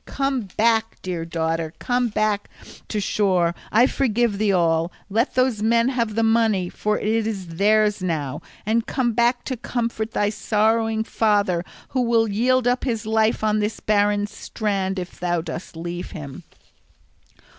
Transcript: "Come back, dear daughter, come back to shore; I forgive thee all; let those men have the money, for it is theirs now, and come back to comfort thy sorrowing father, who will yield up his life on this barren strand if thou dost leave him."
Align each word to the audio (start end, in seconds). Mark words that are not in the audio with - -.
"Come 0.07 0.47
back, 0.57 0.99
dear 1.03 1.25
daughter, 1.25 1.75
come 1.77 2.07
back 2.09 2.49
to 2.87 2.99
shore; 2.99 3.53
I 3.71 3.85
forgive 3.85 4.39
thee 4.39 4.51
all; 4.51 4.91
let 5.11 5.35
those 5.35 5.61
men 5.61 5.89
have 5.89 6.15
the 6.15 6.23
money, 6.23 6.69
for 6.69 6.97
it 6.97 7.27
is 7.27 7.49
theirs 7.57 8.01
now, 8.01 8.41
and 8.65 8.87
come 8.87 9.13
back 9.13 9.43
to 9.43 9.55
comfort 9.55 10.13
thy 10.13 10.31
sorrowing 10.31 11.03
father, 11.03 11.63
who 11.89 12.01
will 12.01 12.27
yield 12.27 12.67
up 12.67 12.83
his 12.83 13.05
life 13.05 13.43
on 13.43 13.59
this 13.59 13.79
barren 13.79 14.25
strand 14.25 14.97
if 14.97 15.19
thou 15.19 15.39
dost 15.39 15.75
leave 15.75 16.09
him." 16.09 16.45